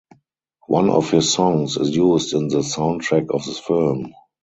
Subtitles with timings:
[0.65, 4.15] One of his songs is used in the soundtrack of the film.